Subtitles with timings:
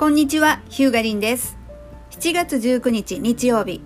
[0.00, 1.58] こんにちは、ヒューガリンです。
[2.12, 3.82] 7月19日日曜日。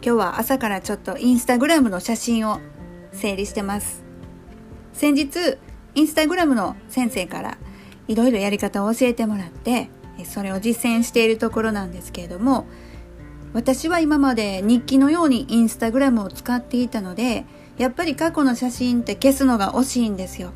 [0.00, 2.60] 日は朝からちょっとインスタグラムの写真を
[3.12, 4.02] 整理してます。
[4.94, 5.58] 先日、
[5.94, 7.58] インスタグラムの先生から
[8.08, 9.90] いろいろやり方を教えてもらって、
[10.24, 12.66] それを実践しているところなんですけれども、
[13.52, 17.44] 私は今まで日記のようにインスタグラムを使っていたので、
[17.76, 20.52] やっぱり過去の写真って消すのが惜しいんですよ。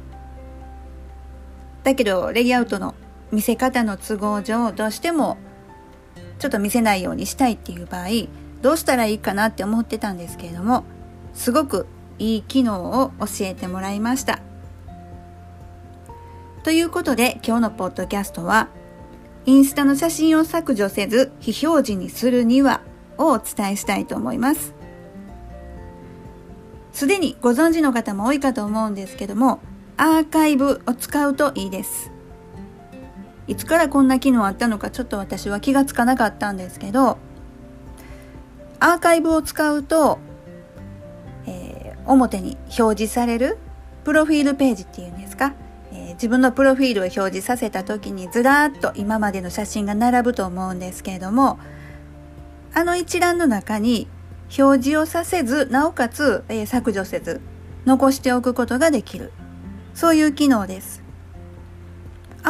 [1.84, 2.94] だけど、レイアウトの
[3.32, 5.36] 見せ方の都合上、どうしても
[6.38, 8.08] ちょっと見せないようにしたいっていう場合、
[8.62, 10.84] どうしたらいいかなって思ってたんですけれども、
[11.34, 11.86] すごく
[12.18, 14.40] いい機能を教えてもらいました。
[16.62, 18.68] ということで、今日のポッドキャストは、
[19.46, 22.82] インスタの写真を削除せず非表示にするには
[23.16, 24.74] をお伝えしたいと思います。
[26.92, 29.60] すでにご存知の方も多いかと思うんですけども、
[29.96, 32.10] アーカイブを使うといいです。
[33.50, 37.18] いつからこんな機能あったのかちょっと私は気がつかなかったんですけど、
[38.78, 40.20] アーカイブを使うと、
[41.46, 43.58] えー表に表示される
[44.04, 45.54] プロフィールページっていうんですか、
[45.92, 51.58] えー自分のプロフィールを表示させた時にずらーっと今までの写真が並ぶと思うんですけれども、
[52.72, 54.06] あの一覧の中に
[54.56, 57.40] 表示をさせず、なおかつ、えー削除せず、
[57.84, 59.32] 残しておくことができる。
[59.92, 60.99] そういう機能です。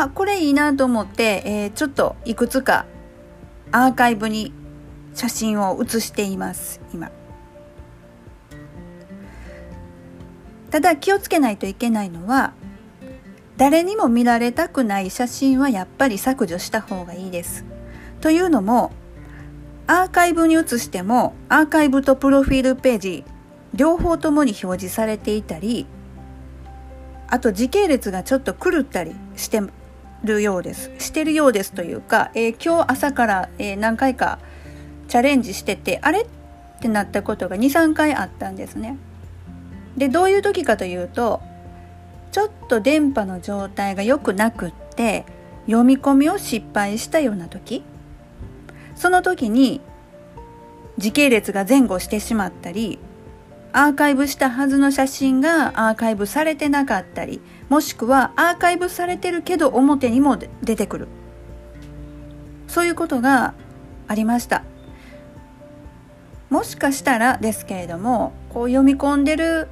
[0.04, 2.86] あ、これいいなと思って、えーちょっといくつか
[3.72, 4.52] アーカイブに
[5.14, 7.10] 写真を写しています、今。
[10.70, 12.52] ただ気をつけないといけないのは、
[13.56, 17.64] 誰にも見られたくない写真はやっぱり削除した方がいいです。
[18.20, 18.92] というのも、
[19.86, 23.24] アーカイブに移しても、アーカイブとプロフィールページ、
[23.74, 25.86] 両方ともに表示されていたり、
[27.28, 29.60] あと時系列がちょっと狂ったりして
[30.24, 30.90] るようです。
[30.98, 34.38] してるようですというか、えー今日朝から、えー何回か
[35.08, 36.26] チャレンジしてて、あれっ
[36.80, 38.96] てなったことが2、3回あったんですね。
[39.96, 41.40] で、どういう時かというと、
[42.32, 45.24] ちょっと電波の状態が良くなくって、
[45.66, 47.82] 読み込みを失敗したような時、
[48.94, 49.80] その時に
[50.98, 52.98] 時系列が前後してしまったり、
[53.72, 61.08] アーカイブしたはずの写真がアーカイブされてなかったり、もしくはアーカイブされてるけど表にも出てくる。
[62.66, 63.54] そういうことが
[64.08, 64.64] ありました。
[66.50, 69.68] もしかしたらですけれども、こう読み込んでる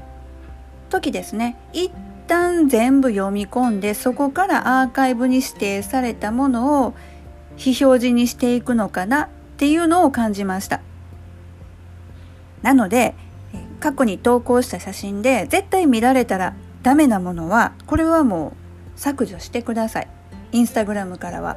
[0.90, 1.90] 時ですね、一
[2.28, 6.94] 旦全部読み込んで、そこからアーカイブに指定されたものを
[7.56, 10.80] 非表示にしていくのかなっていうのを感じました。
[12.62, 13.16] なので、
[13.80, 18.54] 過去に投稿した写真で絶対見られたらダメなものは、これはも
[18.96, 20.08] う削除してください。
[20.52, 21.56] インスタグラムからは。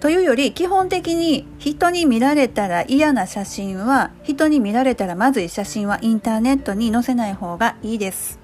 [0.00, 8.38] というより、基本的に人に見られたら嫌な写真は、人に見られたらまずい写真はインターネットに載せない方がいいです。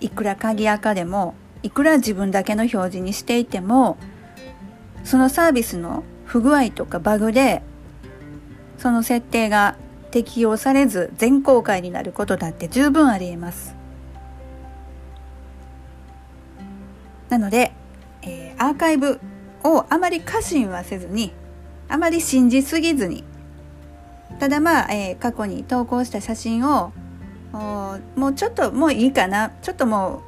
[0.00, 3.96] いくら鍵垢でも、いくら自分だけの表示にしていても、
[5.04, 7.62] そのサービスの不具合とかバグで、
[8.76, 9.76] その設定が
[10.16, 13.74] 適用されず全公開になることだって十分あり得ます。
[17.28, 17.72] なので、
[18.22, 19.20] えーアーカイブ
[19.62, 21.34] をあまり過信はせずに、
[21.90, 23.24] あまり信じすぎずに、
[24.38, 26.92] ただまあ、えー過去に投稿した写真を、
[28.16, 30.22] もうちょっともういいかな、ちょっとも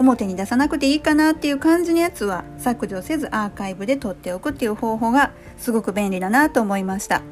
[0.00, 7.22] う表に出さなくていいかなっていう感じのやつは削除せずアーカイブで撮っておくっていう方法がすごく便利だなと思いました。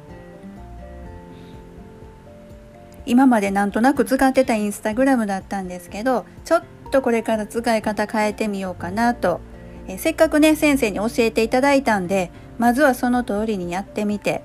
[3.07, 9.41] 今までなんとなく使ってたインスタグラムだったんですけど、ちょっとこれから使い方変えてみようかなと、
[9.89, 14.43] えせっかくね、先生に教えていただいたんで、まずはその通りにやってみて、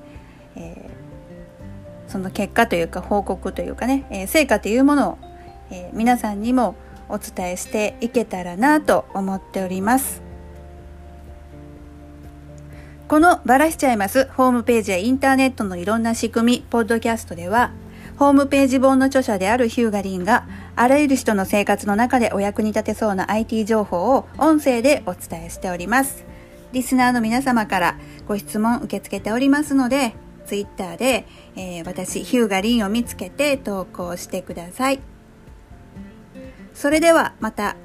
[0.55, 0.97] えー
[2.07, 5.17] その結果というか報告というかね、えー成果というものを、
[5.69, 6.75] えー皆さんにも
[7.09, 10.21] お伝えしていけたらなと思っております。
[13.07, 17.71] このバラしちゃいますホームページやインターネットのいろんな仕組み、ポッドキャストでは、
[18.17, 26.25] ホームページ本の著者であるヒューガリンが、あらゆる人の生活の中でお役に立てそうな IT 情報を音声でお伝えしております。
[26.71, 30.15] リスナーの皆様からご質問受け付けておりますので、
[30.47, 34.99] Twitter で、えー、私、ヒューガリンを見つけて投稿してください。
[36.73, 37.75] それではまた。